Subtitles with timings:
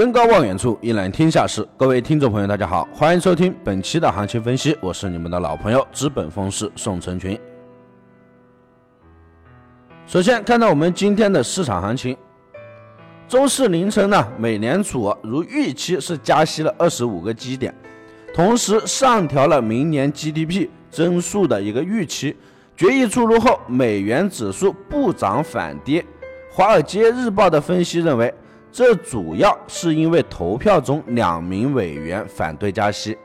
[0.00, 1.62] 登高望远处，一览天下事。
[1.76, 7.38] 各位听众朋友，大家好，欢迎收听本期的行情分析，我是你们的老朋友资本风师宋成群。
[10.06, 12.16] 首先看到我们今天的市场行情，
[13.28, 17.74] 周四凌晨呢，美联储如预期是加息了二十五个基点，
[18.32, 22.34] 同时上调了明年 GDP 增速的一个预期。
[22.74, 26.02] 决议出炉后，美元指数不涨反跌。
[26.50, 28.32] 华尔街日报的分析认为。
[28.72, 33.18] 这主要是因为投票中两名委员反对加息，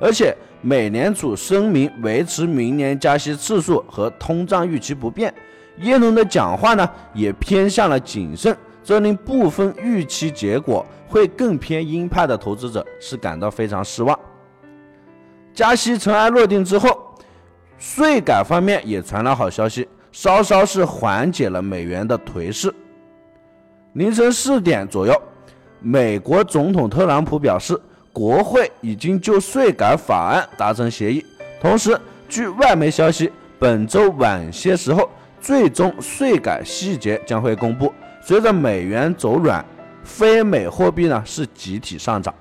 [0.00, 5.32] 而且美联储声明维持明年加息次数和通胀预期不变。
[5.78, 8.54] 耶伦的讲话呢也偏向了谨慎，
[8.84, 14.18] 这令部分预期结果会更偏鹰派的投资者是感到非常失望。
[15.54, 17.14] 加息尘埃落定之后，
[17.78, 22.72] 税改方面也传来好消息，稍稍是缓解了美元的颓势。
[23.94, 25.12] 凌晨四点左右，
[25.80, 27.76] 美国总统特朗普表示，
[28.12, 31.26] 国会已经就税改法案达成协议。
[31.60, 35.10] 同时，据外媒消息，本周晚些时候，
[35.40, 37.92] 最终税改细节将会公布。
[38.22, 39.64] 随着美元走软，
[40.04, 42.32] 非美货币呢是集体上涨。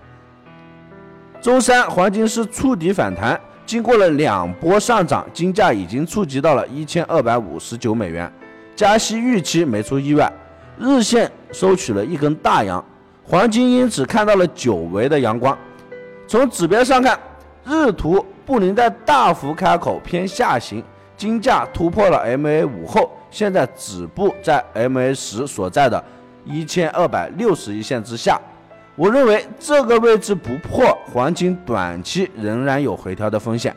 [1.42, 8.32] 周三，黄金是触底反弹，经过了两波上涨，金价已经触及到了一千二百五十九美元。
[8.76, 10.32] 加息预期没出意外。
[10.80, 12.84] 日线收取了一根大阳，
[13.26, 15.56] 黄金因此看到了久违的阳光。
[16.26, 17.20] 从指标上看，
[17.66, 20.82] 日图布林带大幅开口偏下行，
[21.18, 26.02] 金价突破了 MA 五后，现在止步在 MA 十所在的
[26.46, 28.40] 一千二百六十一线之下。
[28.96, 33.76] 我认为这个位置不破，黄金短期仍然有回调的风险。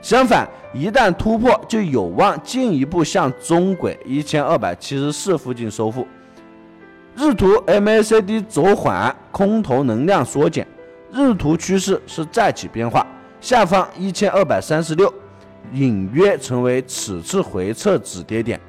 [0.00, 6.06] 相反，一旦突破，就有望进一步向中轨一千二百七十四附近收复。
[7.16, 10.66] 日图 MACD 走缓，空头能量缩减，
[11.12, 13.06] 日图趋势是再起变化，
[13.40, 15.12] 下方一千二百三十六
[15.72, 18.60] 隐约成为此次回撤止跌点。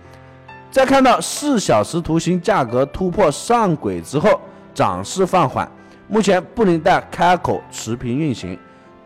[0.69, 4.39] 再看到四小时图形价格突破上轨之后，
[4.75, 5.69] 涨势放缓，
[6.07, 8.57] 目前布林带开口持平运行，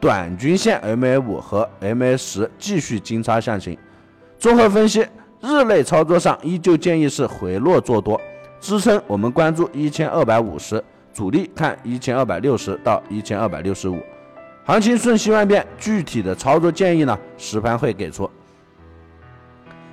[0.01, 3.77] 短均线 MA 五和 MA 十继续金叉向行。
[4.37, 5.05] 综合分析，
[5.39, 8.19] 日内操作上依旧建议是回落做多。
[8.59, 10.83] 支撑我们关注一千二百五十，
[11.13, 13.97] 主力看一千二百六十到一千二百六十五。
[14.65, 18.29] 行情瞬息万变，具体的操作建议呢，实盘会给出。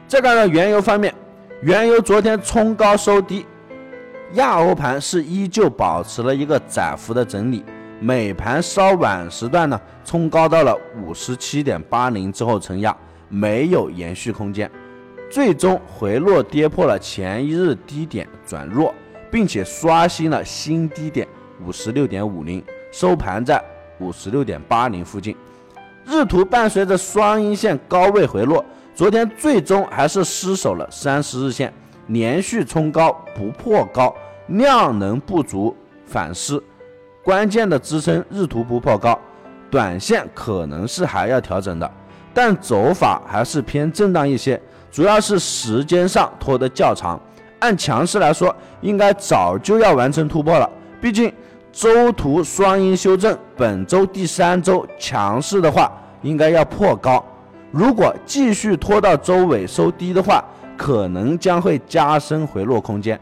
[0.06, 1.15] 再看看原油方面，
[1.62, 3.47] 原油昨天冲高收低，
[4.34, 7.65] 亚欧盘是依旧保持了一个窄幅的整理，
[8.00, 12.94] 美盘稍晚时段呢冲高到了五十七点八零之后承压，
[13.28, 14.71] 没有延续空间。
[15.31, 18.94] 最终回落跌破了前一日低点转弱，
[19.31, 21.26] 并且刷新了新低点
[21.64, 23.62] 五十六点五零，收盘在
[23.98, 25.36] 五十六点八零附近。
[26.04, 31.72] 日图伴随着双阴线高位回落，昨天最终还是失守了三十日线，
[32.06, 34.15] 连续冲高不破高，
[34.47, 35.76] 量能不足
[36.06, 36.62] 反思。
[37.25, 39.19] 关键的支撑日图不破高，
[39.69, 41.91] 短线可能是还要调整的，
[42.32, 44.60] 但走法还是偏震荡一些。
[44.96, 47.20] 主要是时间上拖得较长，
[47.58, 50.66] 按强势来说，应该早就要完成突破了。
[51.02, 51.30] 毕竟
[51.70, 55.92] 周图双阴修正，本周第三周强势的话，
[56.22, 57.22] 应该要破高。
[57.70, 60.42] 如果继续拖到周尾收低的话，
[60.78, 63.20] 可能将会加深回落空间。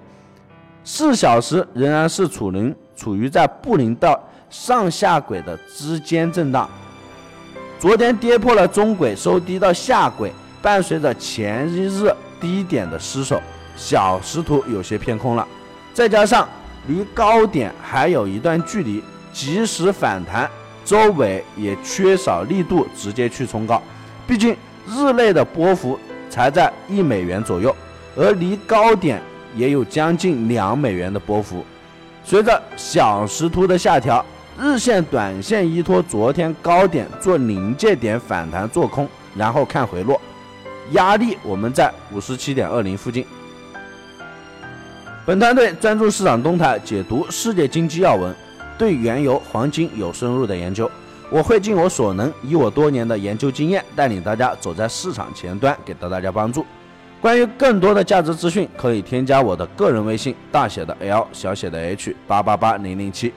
[0.84, 4.16] 四小时仍然是处能处于在布林到
[4.48, 6.70] 上下轨的之间震荡。
[7.80, 10.30] 昨天跌破了中轨，收低到下轨。
[10.64, 12.10] 伴随着前一日
[12.40, 13.38] 低点的失守，
[13.76, 15.46] 小时图有些偏空了，
[15.92, 16.48] 再加上
[16.86, 20.50] 离高点还有一段距离，即使反弹，
[20.82, 23.82] 周围也缺少力度直接去冲高。
[24.26, 24.56] 毕竟
[24.88, 27.76] 日内的波幅才在一美元左右，
[28.16, 29.20] 而离高点
[29.54, 31.62] 也有将近两美元的波幅。
[32.24, 34.24] 随着小时图的下调，
[34.58, 39.06] 日线、短线依托昨天高点做临界点反弹做空，
[39.36, 40.18] 然后看回落。
[40.92, 43.24] 压力我们在五十七点二零附近。
[45.26, 48.34] 本团队专注市场动态，解读世界经济要闻，
[48.76, 50.90] 对原油、黄金有深入的研究。
[51.30, 56.66] 我会尽我所能，以我多年的研究经验，带领大家走在市场前端，给到大家帮助。
[57.20, 63.32] 关于更多的价值资讯，可以添加我的个人微信，大写的 L，小写的 H，八八八零零七。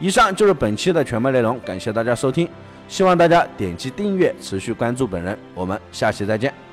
[0.00, 2.48] 以上就是本期的全部内容，感谢大家收听。
[2.88, 5.36] 希望大家点击订阅，持续关注本人。
[5.54, 6.65] 我们下期再见。